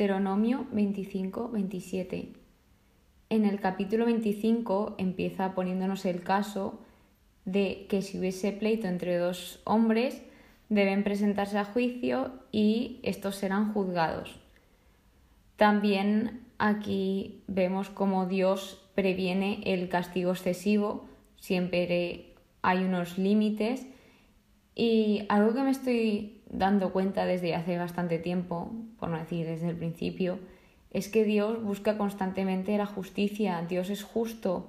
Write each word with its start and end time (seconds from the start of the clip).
Deuteronomio 0.00 0.66
25-27. 0.72 2.28
En 3.28 3.44
el 3.44 3.60
capítulo 3.60 4.06
25 4.06 4.94
empieza 4.96 5.54
poniéndonos 5.54 6.06
el 6.06 6.22
caso 6.22 6.80
de 7.44 7.84
que 7.90 8.00
si 8.00 8.18
hubiese 8.18 8.52
pleito 8.52 8.88
entre 8.88 9.18
dos 9.18 9.60
hombres, 9.64 10.22
deben 10.70 11.04
presentarse 11.04 11.58
a 11.58 11.66
juicio 11.66 12.32
y 12.50 13.00
estos 13.02 13.36
serán 13.36 13.74
juzgados. 13.74 14.40
También 15.56 16.46
aquí 16.56 17.42
vemos 17.46 17.90
cómo 17.90 18.24
Dios 18.24 18.82
previene 18.94 19.60
el 19.66 19.90
castigo 19.90 20.30
excesivo, 20.30 21.04
siempre 21.36 22.32
hay 22.62 22.84
unos 22.84 23.18
límites 23.18 23.86
y 24.74 25.26
algo 25.28 25.52
que 25.52 25.62
me 25.62 25.70
estoy 25.72 26.39
dando 26.50 26.92
cuenta 26.92 27.24
desde 27.24 27.54
hace 27.54 27.78
bastante 27.78 28.18
tiempo, 28.18 28.72
por 28.98 29.08
no 29.08 29.18
decir 29.18 29.46
desde 29.46 29.68
el 29.68 29.76
principio, 29.76 30.38
es 30.90 31.08
que 31.08 31.24
Dios 31.24 31.62
busca 31.62 31.96
constantemente 31.96 32.76
la 32.76 32.86
justicia, 32.86 33.64
Dios 33.68 33.90
es 33.90 34.02
justo 34.02 34.68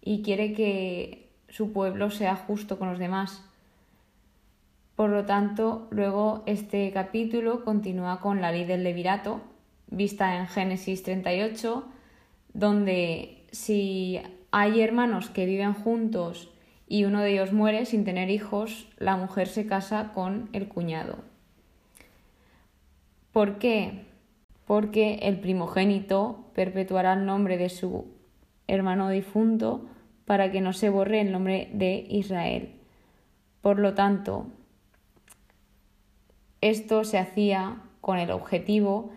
y 0.00 0.22
quiere 0.22 0.54
que 0.54 1.28
su 1.48 1.72
pueblo 1.72 2.10
sea 2.10 2.34
justo 2.34 2.78
con 2.78 2.88
los 2.88 2.98
demás. 2.98 3.44
Por 4.96 5.10
lo 5.10 5.26
tanto, 5.26 5.86
luego 5.90 6.42
este 6.46 6.90
capítulo 6.92 7.64
continúa 7.64 8.20
con 8.20 8.40
la 8.40 8.50
ley 8.50 8.64
del 8.64 8.82
levirato, 8.82 9.40
vista 9.86 10.38
en 10.38 10.46
Génesis 10.48 11.02
38, 11.02 11.86
donde 12.52 13.44
si 13.52 14.20
hay 14.50 14.80
hermanos 14.80 15.28
que 15.30 15.46
viven 15.46 15.74
juntos 15.74 16.50
y 16.88 17.04
uno 17.04 17.20
de 17.20 17.32
ellos 17.32 17.52
muere 17.52 17.84
sin 17.84 18.04
tener 18.04 18.30
hijos, 18.30 18.88
la 18.96 19.16
mujer 19.16 19.48
se 19.48 19.66
casa 19.66 20.12
con 20.14 20.48
el 20.52 20.68
cuñado. 20.68 21.18
¿Por 23.32 23.58
qué? 23.58 24.06
Porque 24.66 25.20
el 25.22 25.38
primogénito 25.38 26.46
perpetuará 26.54 27.12
el 27.12 27.26
nombre 27.26 27.58
de 27.58 27.68
su 27.68 28.06
hermano 28.66 29.10
difunto 29.10 29.86
para 30.24 30.50
que 30.50 30.60
no 30.60 30.72
se 30.72 30.88
borre 30.88 31.20
el 31.20 31.30
nombre 31.30 31.70
de 31.72 32.06
Israel. 32.08 32.74
Por 33.60 33.78
lo 33.78 33.94
tanto, 33.94 34.46
esto 36.60 37.04
se 37.04 37.18
hacía 37.18 37.82
con 38.00 38.18
el 38.18 38.30
objetivo 38.30 39.10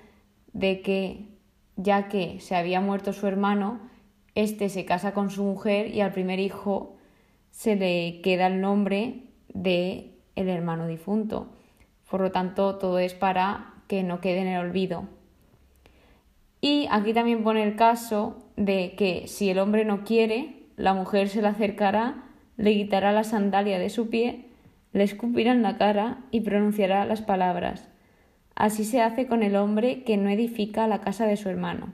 de 0.54 0.82
que, 0.82 1.26
ya 1.78 2.10
que 2.10 2.40
se 2.42 2.56
había 2.56 2.82
muerto 2.82 3.14
su 3.14 3.28
hermano, 3.28 3.80
éste 4.36 4.70
se 4.70 4.86
casa 4.86 5.14
con 5.14 5.30
su 5.30 5.44
mujer 5.44 5.88
y 5.88 6.02
al 6.02 6.12
primer 6.12 6.40
hijo 6.40 6.98
se 7.52 7.76
le 7.76 8.22
queda 8.22 8.48
el 8.48 8.60
nombre 8.62 9.24
de 9.54 10.18
el 10.36 10.50
hermano 10.50 10.88
difunto. 10.88 11.52
Por 12.10 12.22
lo 12.22 12.32
tanto, 12.32 12.78
todo 12.78 13.00
es 13.00 13.14
para 13.14 13.76
que 13.88 14.04
no 14.04 14.20
quede 14.20 14.40
en 14.40 14.48
el 14.48 14.60
olvido. 14.60 15.04
Y 16.60 16.88
aquí 16.92 17.14
también 17.14 17.44
pone 17.44 17.64
el 17.64 17.76
caso 17.76 18.44
de 18.58 18.96
que 18.98 19.28
si 19.28 19.50
el 19.50 19.60
hombre 19.60 19.86
no 19.86 20.04
quiere, 20.04 20.66
la 20.76 20.94
mujer 20.94 21.30
se 21.30 21.42
le 21.42 21.48
acercará, 21.48 22.24
le 22.58 22.74
quitará 22.74 23.12
la 23.12 23.24
sandalia 23.24 23.80
de 23.80 23.90
su 23.90 24.10
pie 24.10 24.52
le 24.94 25.04
escupirá 25.04 25.52
en 25.52 25.62
la 25.62 25.78
cara 25.78 26.20
y 26.32 26.42
pronunciará 26.42 27.06
las 27.06 27.22
palabras. 27.22 27.88
Así 28.56 28.84
se 28.84 29.02
hace 29.02 29.28
con 29.28 29.44
el 29.44 29.56
hombre 29.56 30.04
que 30.04 30.18
no 30.18 30.30
edifica 30.30 30.88
la 30.88 31.02
casa 31.02 31.26
de 31.26 31.38
su 31.38 31.50
hermano. 31.50 31.94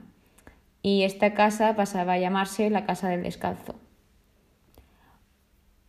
Y 0.82 1.02
esta 1.02 1.34
casa 1.34 1.76
pasaba 1.76 2.14
a 2.14 2.18
llamarse 2.18 2.70
la 2.70 2.86
casa 2.86 3.08
del 3.08 3.22
descalzo. 3.22 3.76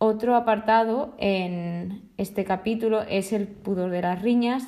Otro 0.02 0.34
apartado 0.34 1.14
en 1.18 2.10
este 2.16 2.44
capítulo 2.44 3.02
es 3.02 3.32
el 3.32 3.46
pudor 3.46 3.90
de 3.90 4.02
las 4.02 4.20
riñas, 4.20 4.66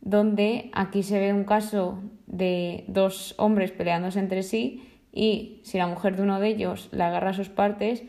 donde 0.00 0.70
aquí 0.72 1.04
se 1.04 1.20
ve 1.20 1.32
un 1.32 1.44
caso 1.44 2.02
de 2.26 2.84
dos 2.88 3.34
hombres 3.38 3.70
peleándose 3.70 4.18
entre 4.18 4.42
sí 4.42 4.82
y 5.12 5.60
si 5.62 5.78
la 5.78 5.86
mujer 5.86 6.16
de 6.16 6.22
uno 6.22 6.40
de 6.40 6.48
ellos 6.48 6.88
le 6.90 7.04
agarra 7.04 7.34
sus 7.34 7.48
partes, 7.50 8.02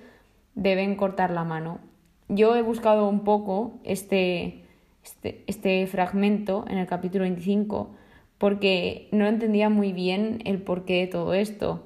deben 0.56 0.96
cortar 0.96 1.30
la 1.32 1.44
mano 1.44 1.80
yo 2.30 2.56
he 2.56 2.62
buscado 2.62 3.08
un 3.08 3.24
poco 3.24 3.80
este, 3.84 4.64
este, 5.04 5.44
este, 5.48 5.86
fragmento 5.88 6.66
en 6.68 6.78
el 6.78 6.88
capítulo 6.88 7.24
25 7.24 7.96
porque 8.38 9.08
no 9.12 9.28
entendía 9.28 9.70
muy 9.70 9.94
bien 9.94 10.40
el 10.46 10.62
porqué 10.62 11.02
de 11.02 11.08
todo 11.08 11.34
esto. 11.34 11.84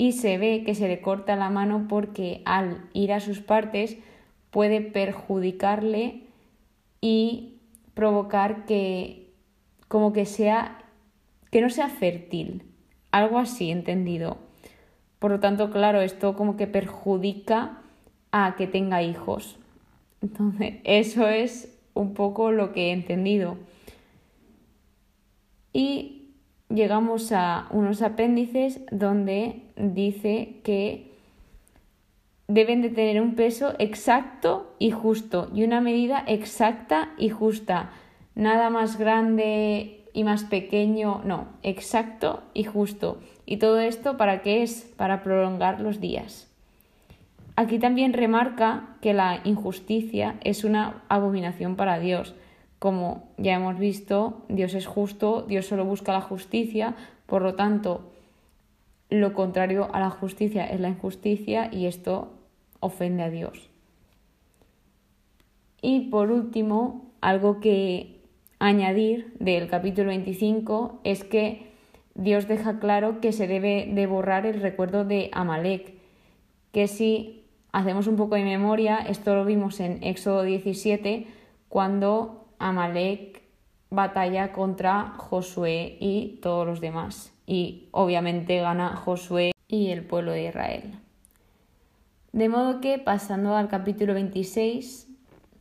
Y 0.00 0.12
se 0.12 0.38
ve 0.38 0.62
que 0.64 0.74
se 0.74 0.88
le 0.88 1.02
corta 1.02 1.36
la 1.36 1.50
mano 1.50 1.84
porque 1.86 2.40
al 2.46 2.88
ir 2.94 3.12
a 3.12 3.20
sus 3.20 3.40
partes 3.40 3.98
puede 4.48 4.80
perjudicarle 4.80 6.22
y 7.02 7.58
provocar 7.92 8.64
que 8.64 9.28
como 9.88 10.14
que 10.14 10.24
sea 10.24 10.78
que 11.50 11.60
no 11.60 11.68
sea 11.68 11.90
fértil, 11.90 12.62
algo 13.10 13.38
así 13.38 13.70
entendido. 13.70 14.38
Por 15.18 15.32
lo 15.32 15.40
tanto, 15.40 15.70
claro, 15.70 16.00
esto 16.00 16.34
como 16.34 16.56
que 16.56 16.66
perjudica 16.66 17.82
a 18.32 18.56
que 18.56 18.66
tenga 18.66 19.02
hijos. 19.02 19.58
Entonces, 20.22 20.76
eso 20.84 21.28
es 21.28 21.78
un 21.92 22.14
poco 22.14 22.52
lo 22.52 22.72
que 22.72 22.88
he 22.88 22.92
entendido. 22.92 23.58
Y 25.74 26.19
llegamos 26.70 27.32
a 27.32 27.66
unos 27.70 28.02
apéndices 28.02 28.80
donde 28.90 29.62
dice 29.76 30.60
que 30.64 31.10
deben 32.48 32.82
de 32.82 32.90
tener 32.90 33.20
un 33.20 33.34
peso 33.34 33.74
exacto 33.78 34.74
y 34.78 34.90
justo 34.90 35.50
y 35.54 35.62
una 35.64 35.80
medida 35.80 36.24
exacta 36.26 37.10
y 37.18 37.28
justa. 37.28 37.90
Nada 38.34 38.70
más 38.70 38.98
grande 38.98 40.04
y 40.12 40.24
más 40.24 40.44
pequeño, 40.44 41.22
no, 41.24 41.48
exacto 41.62 42.42
y 42.54 42.64
justo. 42.64 43.20
¿Y 43.46 43.58
todo 43.58 43.78
esto 43.80 44.16
para 44.16 44.42
qué 44.42 44.62
es? 44.62 44.92
Para 44.96 45.22
prolongar 45.22 45.80
los 45.80 46.00
días. 46.00 46.48
Aquí 47.56 47.78
también 47.78 48.12
remarca 48.12 48.96
que 49.00 49.12
la 49.12 49.40
injusticia 49.44 50.36
es 50.42 50.64
una 50.64 51.02
abominación 51.08 51.76
para 51.76 51.98
Dios. 51.98 52.34
Como 52.80 53.28
ya 53.36 53.54
hemos 53.54 53.78
visto, 53.78 54.42
Dios 54.48 54.74
es 54.74 54.86
justo, 54.86 55.42
Dios 55.42 55.66
solo 55.66 55.84
busca 55.84 56.12
la 56.12 56.22
justicia, 56.22 56.96
por 57.26 57.42
lo 57.42 57.54
tanto, 57.54 58.10
lo 59.10 59.34
contrario 59.34 59.88
a 59.92 60.00
la 60.00 60.08
justicia 60.08 60.64
es 60.64 60.80
la 60.80 60.88
injusticia 60.88 61.68
y 61.70 61.84
esto 61.86 62.32
ofende 62.80 63.22
a 63.22 63.30
Dios. 63.30 63.68
Y 65.82 66.08
por 66.08 66.30
último, 66.30 67.12
algo 67.20 67.60
que 67.60 68.16
añadir 68.58 69.34
del 69.38 69.68
capítulo 69.68 70.08
25 70.08 71.00
es 71.04 71.22
que 71.22 71.70
Dios 72.14 72.48
deja 72.48 72.78
claro 72.78 73.20
que 73.20 73.32
se 73.32 73.46
debe 73.46 73.90
de 73.92 74.06
borrar 74.06 74.46
el 74.46 74.60
recuerdo 74.60 75.04
de 75.04 75.28
Amalek, 75.32 75.94
que 76.72 76.88
si 76.88 77.44
hacemos 77.72 78.06
un 78.06 78.16
poco 78.16 78.36
de 78.36 78.44
memoria, 78.44 78.98
esto 78.98 79.34
lo 79.34 79.44
vimos 79.44 79.80
en 79.80 80.02
Éxodo 80.02 80.44
17, 80.44 81.26
cuando 81.68 82.39
Amalek 82.60 83.42
batalla 83.90 84.52
contra 84.52 85.14
Josué 85.16 85.96
y 85.98 86.38
todos 86.40 86.66
los 86.66 86.80
demás. 86.80 87.32
Y 87.46 87.88
obviamente 87.90 88.60
gana 88.60 88.94
Josué 88.94 89.50
y 89.66 89.88
el 89.88 90.04
pueblo 90.04 90.30
de 90.32 90.46
Israel. 90.46 90.94
De 92.32 92.48
modo 92.48 92.80
que 92.80 92.98
pasando 92.98 93.56
al 93.56 93.68
capítulo 93.68 94.14
26, 94.14 95.08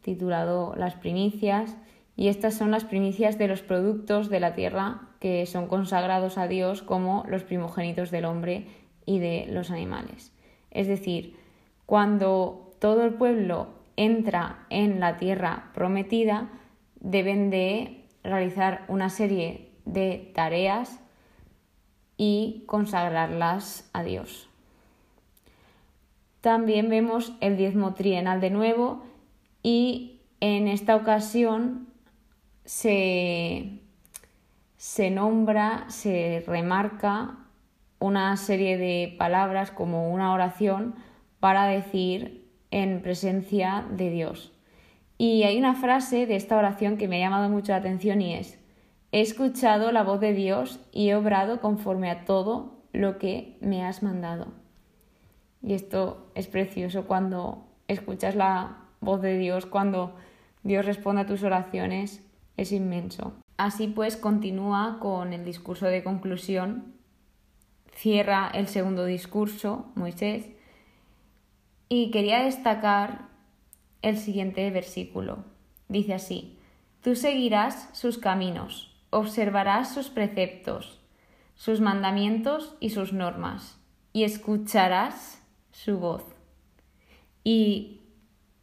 titulado 0.01 0.75
Las 0.75 0.93
primicias, 0.93 1.75
y 2.15 2.27
estas 2.27 2.53
son 2.53 2.69
las 2.69 2.83
primicias 2.83 3.37
de 3.37 3.47
los 3.47 3.61
productos 3.61 4.29
de 4.29 4.39
la 4.39 4.53
tierra 4.53 5.01
que 5.19 5.45
son 5.45 5.67
consagrados 5.67 6.37
a 6.37 6.47
Dios 6.47 6.81
como 6.83 7.23
los 7.27 7.43
primogénitos 7.43 8.11
del 8.11 8.25
hombre 8.25 8.67
y 9.05 9.19
de 9.19 9.47
los 9.49 9.71
animales. 9.71 10.33
Es 10.69 10.87
decir, 10.87 11.37
cuando 11.85 12.73
todo 12.79 13.03
el 13.05 13.13
pueblo 13.13 13.69
entra 13.95 14.65
en 14.69 14.99
la 14.99 15.17
tierra 15.17 15.71
prometida, 15.73 16.49
deben 16.99 17.49
de 17.49 18.05
realizar 18.23 18.85
una 18.87 19.09
serie 19.09 19.71
de 19.85 20.31
tareas 20.35 20.99
y 22.17 22.63
consagrarlas 22.67 23.89
a 23.93 24.03
Dios. 24.03 24.49
También 26.41 26.89
vemos 26.89 27.33
el 27.41 27.57
diezmo 27.57 27.93
trienal 27.93 28.39
de 28.41 28.49
nuevo 28.49 29.03
y 29.61 30.21
en 30.39 30.67
esta 30.67 30.95
ocasión 30.95 31.87
se, 32.65 33.79
se 34.77 35.09
nombra, 35.11 35.85
se 35.89 36.43
remarca 36.47 37.37
una 37.99 38.37
serie 38.37 38.77
de 38.77 39.15
palabras 39.17 39.71
como 39.71 40.11
una 40.11 40.33
oración 40.33 40.95
para 41.39 41.65
decir 41.65 42.47
en 42.71 43.01
presencia 43.01 43.85
de 43.91 44.09
Dios. 44.09 44.53
Y 45.21 45.43
hay 45.43 45.59
una 45.59 45.75
frase 45.75 46.25
de 46.25 46.37
esta 46.37 46.57
oración 46.57 46.95
que 46.95 47.09
me 47.09 47.17
ha 47.17 47.27
llamado 47.27 47.49
mucho 47.49 47.73
la 47.73 47.79
atención 47.79 48.21
y 48.21 48.35
es, 48.35 48.57
he 49.11 49.19
escuchado 49.19 49.91
la 49.91 50.03
voz 50.03 50.21
de 50.21 50.33
Dios 50.33 50.79
y 50.93 51.09
he 51.09 51.15
obrado 51.15 51.59
conforme 51.59 52.09
a 52.09 52.23
todo 52.23 52.79
lo 52.93 53.17
que 53.17 53.57
me 53.59 53.83
has 53.83 54.01
mandado. 54.01 54.47
Y 55.61 55.73
esto 55.73 56.31
es 56.35 56.47
precioso 56.47 57.05
cuando 57.05 57.67
escuchas 57.89 58.35
la 58.35 58.77
voz 59.01 59.21
de 59.21 59.37
Dios, 59.37 59.65
cuando 59.65 60.15
Dios 60.63 60.85
responde 60.85 61.23
a 61.23 61.25
tus 61.25 61.43
oraciones, 61.43 62.23
es 62.55 62.71
inmenso. 62.71 63.33
Así 63.57 63.87
pues, 63.87 64.15
continúa 64.15 64.99
con 65.01 65.33
el 65.33 65.43
discurso 65.43 65.87
de 65.87 66.01
conclusión, 66.01 66.93
cierra 67.91 68.49
el 68.53 68.69
segundo 68.69 69.03
discurso, 69.03 69.91
Moisés, 69.95 70.47
y 71.89 72.09
quería 72.09 72.41
destacar 72.41 73.28
el 74.01 74.17
siguiente 74.17 74.69
versículo. 74.71 75.45
Dice 75.87 76.13
así, 76.13 76.59
Tú 77.01 77.15
seguirás 77.15 77.89
sus 77.93 78.17
caminos, 78.17 78.93
observarás 79.09 79.93
sus 79.93 80.09
preceptos, 80.09 80.99
sus 81.55 81.79
mandamientos 81.79 82.75
y 82.81 82.89
sus 82.89 83.13
normas, 83.13 83.79
y 84.11 84.25
escucharás 84.25 85.41
su 85.71 85.97
voz. 85.97 86.25
¿Y 87.43 88.01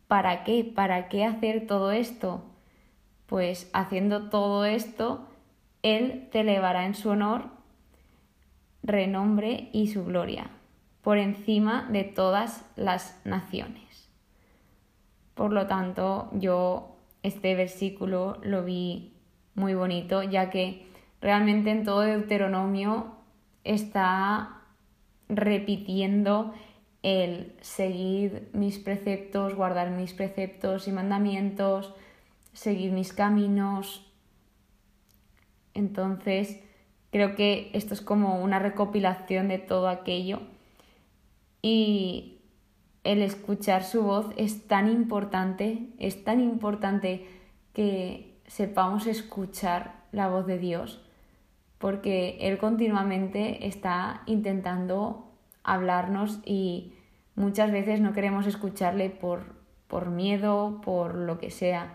para 0.07 0.45
qué? 0.45 0.65
¿Para 0.65 1.09
qué 1.09 1.25
hacer 1.25 1.67
todo 1.67 1.93
esto? 1.93 2.45
Pues 3.25 3.71
haciendo 3.73 4.29
todo 4.29 4.67
esto, 4.67 5.27
Él 5.83 6.29
te 6.31 6.41
elevará 6.41 6.85
en 6.85 6.95
su 6.95 7.09
honor, 7.09 7.45
renombre 8.83 9.71
y 9.73 9.89
su 9.89 10.05
gloria, 10.05 10.51
por 11.01 11.17
encima 11.17 11.89
de 11.91 12.05
todas 12.05 12.67
las 12.77 13.19
naciones. 13.25 13.86
Por 15.37 15.53
lo 15.53 15.67
tanto, 15.67 16.31
yo 16.33 16.97
este 17.23 17.55
versículo 17.55 18.39
lo 18.43 18.65
vi 18.65 19.13
muy 19.55 19.75
bonito, 19.75 20.23
ya 20.23 20.49
que 20.49 20.87
realmente 21.21 21.71
en 21.71 21.85
todo 21.85 22.01
Deuteronomio 22.01 23.13
está 23.63 24.63
repitiendo 25.29 26.55
el 27.03 27.53
seguir 27.61 28.49
mis 28.55 28.79
preceptos, 28.79 29.55
guardar 29.55 29.91
mis 29.91 30.15
preceptos 30.15 30.89
y 30.89 30.93
mandamientos, 30.93 31.93
seguir 32.55 32.93
mis 32.93 33.13
caminos. 33.13 34.11
Entonces, 35.75 36.63
creo 37.13 37.35
que 37.35 37.71
esto 37.75 37.93
es 37.93 38.01
como 38.01 38.43
una 38.43 38.59
recopilación 38.59 39.49
de 39.49 39.59
todo 39.59 39.89
aquello 39.89 40.41
y 41.61 42.36
el 43.07 43.23
escuchar 43.23 43.85
su 43.85 44.03
voz 44.03 44.27
es 44.37 44.67
tan 44.67 44.89
importante, 44.89 45.91
es 45.99 46.25
tan 46.25 46.41
importante 46.41 47.27
que 47.73 48.41
sepamos 48.47 49.07
escuchar 49.07 49.95
la 50.11 50.29
voz 50.29 50.47
de 50.47 50.59
Dios, 50.59 51.01
porque 51.79 52.37
Él 52.41 52.59
continuamente 52.59 53.67
está 53.69 54.23
intentando 54.27 55.31
hablarnos 55.63 56.41
y 56.45 56.95
muchas 57.37 57.71
veces 57.71 58.01
no 58.01 58.13
queremos 58.13 58.47
escucharle 58.47 59.09
por, 59.09 59.55
por 59.87 60.11
miedo, 60.11 60.81
por 60.83 61.15
lo 61.15 61.39
que 61.39 61.51
sea. 61.51 61.95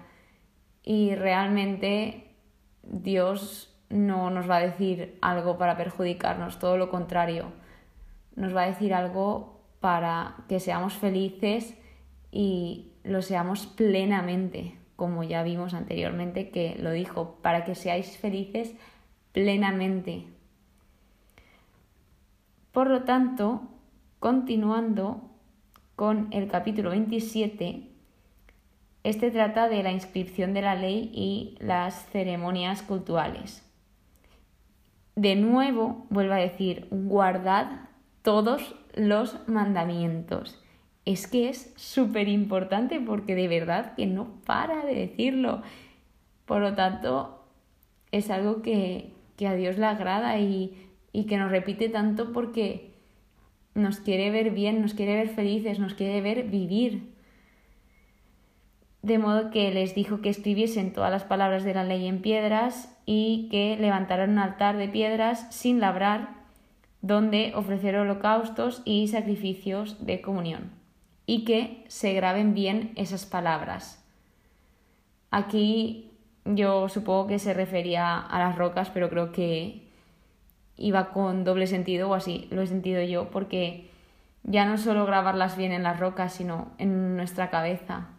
Y 0.83 1.15
realmente 1.15 2.35
Dios 2.83 3.77
no 3.89 4.29
nos 4.29 4.49
va 4.49 4.57
a 4.57 4.61
decir 4.61 5.17
algo 5.21 5.57
para 5.57 5.75
perjudicarnos, 5.75 6.57
todo 6.57 6.77
lo 6.77 6.89
contrario. 6.89 7.51
Nos 8.35 8.55
va 8.55 8.63
a 8.63 8.67
decir 8.67 8.93
algo 8.93 9.60
para 9.81 10.35
que 10.47 10.61
seamos 10.61 10.93
felices 10.93 11.75
y 12.31 12.91
lo 13.03 13.21
seamos 13.21 13.65
plenamente, 13.65 14.77
como 14.95 15.23
ya 15.23 15.43
vimos 15.43 15.73
anteriormente 15.73 16.49
que 16.49 16.77
lo 16.79 16.91
dijo, 16.91 17.39
para 17.41 17.65
que 17.65 17.75
seáis 17.75 18.17
felices 18.17 18.73
plenamente. 19.33 20.25
Por 22.71 22.89
lo 22.89 23.03
tanto, 23.03 23.63
continuando 24.19 25.21
con 25.95 26.27
el 26.31 26.47
capítulo 26.47 26.91
27, 26.91 27.89
este 29.03 29.31
trata 29.31 29.67
de 29.67 29.81
la 29.81 29.91
inscripción 29.91 30.53
de 30.53 30.61
la 30.61 30.75
ley 30.75 31.11
y 31.11 31.57
las 31.59 32.05
ceremonias 32.11 32.83
cultuales. 32.83 33.67
De 35.15 35.35
nuevo, 35.35 36.05
vuelvo 36.09 36.33
a 36.33 36.37
decir, 36.37 36.87
guardad 36.91 37.89
todos 38.21 38.75
los 38.95 39.37
mandamientos. 39.47 40.61
Es 41.05 41.27
que 41.27 41.49
es 41.49 41.73
súper 41.75 42.27
importante 42.27 42.99
porque 42.99 43.35
de 43.35 43.47
verdad 43.47 43.95
que 43.95 44.05
no 44.05 44.41
para 44.45 44.85
de 44.85 44.95
decirlo. 44.95 45.61
Por 46.45 46.61
lo 46.61 46.75
tanto, 46.75 47.43
es 48.11 48.29
algo 48.29 48.61
que, 48.61 49.13
que 49.37 49.47
a 49.47 49.55
Dios 49.55 49.77
le 49.77 49.85
agrada 49.85 50.37
y, 50.39 50.89
y 51.11 51.25
que 51.25 51.37
nos 51.37 51.51
repite 51.51 51.89
tanto 51.89 52.31
porque 52.31 52.91
nos 53.73 53.99
quiere 53.99 54.31
ver 54.31 54.51
bien, 54.51 54.81
nos 54.81 54.93
quiere 54.93 55.15
ver 55.15 55.29
felices, 55.29 55.79
nos 55.79 55.93
quiere 55.93 56.21
ver 56.21 56.43
vivir. 56.43 57.11
De 59.01 59.17
modo 59.17 59.49
que 59.49 59.71
les 59.71 59.95
dijo 59.95 60.21
que 60.21 60.29
escribiesen 60.29 60.93
todas 60.93 61.09
las 61.09 61.23
palabras 61.23 61.63
de 61.63 61.73
la 61.73 61.83
ley 61.83 62.05
en 62.05 62.21
piedras 62.21 62.95
y 63.05 63.47
que 63.49 63.77
levantaran 63.79 64.31
un 64.31 64.39
altar 64.39 64.77
de 64.77 64.87
piedras 64.87 65.47
sin 65.49 65.79
labrar 65.79 66.40
donde 67.01 67.53
ofrecer 67.55 67.95
holocaustos 67.95 68.81
y 68.85 69.07
sacrificios 69.07 70.05
de 70.05 70.21
comunión, 70.21 70.71
y 71.25 71.45
que 71.45 71.83
se 71.87 72.13
graben 72.13 72.53
bien 72.53 72.93
esas 72.95 73.25
palabras. 73.25 74.05
Aquí 75.31 76.11
yo 76.45 76.89
supongo 76.89 77.27
que 77.27 77.39
se 77.39 77.53
refería 77.53 78.19
a 78.19 78.39
las 78.39 78.57
rocas, 78.57 78.89
pero 78.89 79.09
creo 79.09 79.31
que 79.31 79.87
iba 80.77 81.09
con 81.09 81.43
doble 81.43 81.67
sentido 81.67 82.09
o 82.09 82.13
así 82.13 82.47
lo 82.51 82.61
he 82.61 82.67
sentido 82.67 83.01
yo, 83.01 83.29
porque 83.29 83.89
ya 84.43 84.65
no 84.65 84.77
solo 84.77 85.05
grabarlas 85.05 85.57
bien 85.57 85.71
en 85.71 85.83
las 85.83 85.99
rocas, 85.99 86.33
sino 86.33 86.71
en 86.77 87.15
nuestra 87.15 87.49
cabeza, 87.49 88.09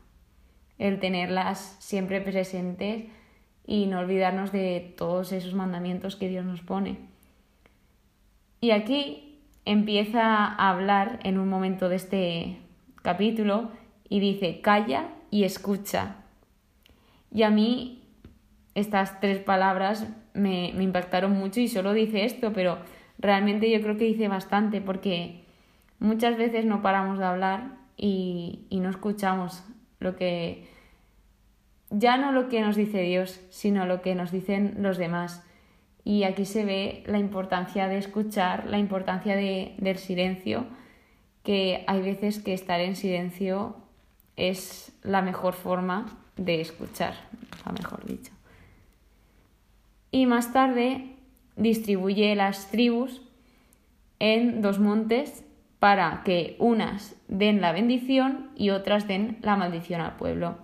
el 0.79 1.01
tenerlas 1.01 1.77
siempre 1.81 2.21
presentes 2.21 3.05
y 3.67 3.87
no 3.87 4.01
olvidarnos 4.01 4.53
de 4.53 4.95
todos 4.97 5.33
esos 5.33 5.55
mandamientos 5.55 6.17
que 6.17 6.29
Dios 6.29 6.45
nos 6.45 6.61
pone. 6.63 7.12
Y 8.63 8.71
aquí 8.71 9.41
empieza 9.65 10.23
a 10.23 10.71
hablar 10.71 11.19
en 11.25 11.39
un 11.39 11.49
momento 11.49 11.89
de 11.89 11.97
este 11.97 12.59
capítulo 13.03 13.73
y 14.09 14.21
dice, 14.21 14.61
calla 14.61 15.09
y 15.33 15.43
escucha. 15.43 16.19
Y 17.33 17.43
a 17.43 17.51
mí 17.51 18.05
estas 18.77 19.19
tres 19.19 19.41
palabras 19.41 20.07
me, 20.33 20.69
impactaron 20.69 21.33
mucho 21.33 21.59
y 21.59 21.67
solo 21.67 21.93
dice 21.93 22.25
esto, 22.25 22.53
pero 22.53 22.79
realmente 23.19 23.69
yo 23.69 23.83
creo 23.83 23.97
que 23.97 24.05
dice 24.05 24.29
bastante 24.29 24.81
porque 24.81 25.43
muchas 25.99 26.37
veces 26.37 26.65
no 26.65 26.83
paramos 26.83 27.19
de 27.19 27.25
hablar 27.25 27.79
y, 27.97 28.67
y 28.71 28.79
no 28.79 28.91
escuchamos 28.91 29.65
lo 29.99 30.15
que, 30.15 30.69
ya 31.91 32.17
no 32.17 32.31
lo 32.31 32.49
que 32.49 32.61
nos 32.61 32.77
dice 32.77 33.03
Dios, 33.03 33.41
sino 33.51 33.87
lo 33.87 34.03
que 34.03 34.15
nos 34.15 34.31
dicen 34.31 34.77
los 34.79 34.99
demás. 34.99 35.45
Y 36.05 36.25
aquí 36.25 36.45
se 36.45 36.65
ve 36.65 37.05
la 37.07 37.19
importancia 37.19 37.89
de 37.89 37.99
escuchar, 37.99 38.67
la 38.67 38.79
importancia 38.79 39.37
de, 39.37 39.75
del 39.79 39.99
silencio, 39.99 40.67
que 41.43 41.85
hay 41.87 42.03
veces 42.03 42.41
que 42.41 42.55
estar 42.55 42.81
en 42.81 42.97
silencio 42.97 43.77
es 44.37 44.93
la 45.03 45.23
mejor 45.23 45.55
forma 45.55 46.19
de 46.37 46.61
escuchar, 46.61 47.15
mejor 47.73 48.05
dicho. 48.05 48.33
Y 50.11 50.27
más 50.27 50.53
tarde 50.53 51.17
distribuye 51.57 52.35
las 52.35 52.71
tribus 52.71 53.23
en 54.19 54.63
dos 54.63 54.79
montes 54.79 55.45
para 55.79 56.23
que 56.25 56.57
unas 56.59 57.17
den 57.29 57.61
la 57.61 57.73
bendición 57.73 58.51
y 58.57 58.71
otras 58.71 59.09
den 59.09 59.39
la 59.43 59.57
maldición 59.57 60.01
al 60.01 60.17
pueblo, 60.17 60.59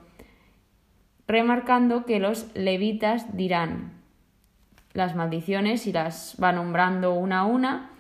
remarcando 1.26 2.04
que 2.04 2.21
los 2.21 2.54
levitas 2.54 3.37
dirán, 3.37 3.98
las 4.99 5.14
maldiciones 5.14 5.87
y 5.87 5.93
las 5.93 6.37
va 6.43 6.52
nombrando 6.52 7.14
una 7.14 7.40
a 7.40 7.45
una. 7.45 7.90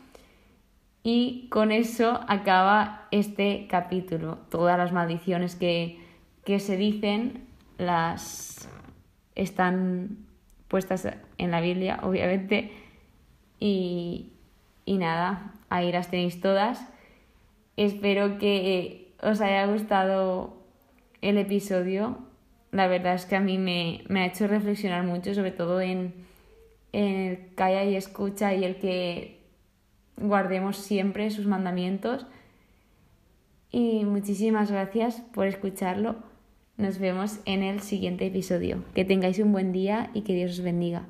Y 1.02 1.48
con 1.48 1.72
eso 1.72 2.20
acaba 2.28 3.06
este 3.12 3.66
capítulo. 3.70 4.38
Todas 4.50 4.76
las 4.76 4.92
maldiciones 4.92 5.54
que, 5.54 5.98
que 6.44 6.58
se 6.58 6.76
dicen 6.76 7.46
las 7.78 8.68
están 9.36 10.18
puestas 10.66 11.08
en 11.38 11.50
la 11.52 11.60
Biblia, 11.60 12.00
obviamente. 12.02 12.72
Y, 13.60 14.32
y 14.84 14.98
nada, 14.98 15.54
ahí 15.70 15.92
las 15.92 16.10
tenéis 16.10 16.40
todas. 16.40 16.84
Espero 17.76 18.38
que 18.38 19.14
os 19.22 19.40
haya 19.40 19.66
gustado 19.66 20.56
el 21.22 21.38
episodio. 21.38 22.18
La 22.72 22.88
verdad 22.88 23.14
es 23.14 23.24
que 23.24 23.36
a 23.36 23.40
mí 23.40 23.56
me, 23.56 24.02
me 24.08 24.22
ha 24.22 24.26
hecho 24.26 24.48
reflexionar 24.48 25.04
mucho, 25.04 25.32
sobre 25.32 25.52
todo 25.52 25.80
en, 25.80 26.12
el 26.92 27.54
calla 27.54 27.84
y 27.84 27.96
escucha 27.96 28.54
y 28.54 28.64
el 28.64 28.76
que 28.76 29.40
guardemos 30.16 30.76
siempre 30.76 31.30
sus 31.30 31.46
mandamientos. 31.46 32.26
Y 33.70 34.04
muchísimas 34.04 34.70
gracias 34.70 35.20
por 35.32 35.46
escucharlo. 35.46 36.16
Nos 36.76 36.98
vemos 36.98 37.40
en 37.44 37.62
el 37.62 37.80
siguiente 37.80 38.26
episodio. 38.26 38.84
Que 38.94 39.04
tengáis 39.04 39.38
un 39.40 39.52
buen 39.52 39.72
día 39.72 40.10
y 40.14 40.22
que 40.22 40.34
Dios 40.34 40.52
os 40.52 40.64
bendiga. 40.64 41.06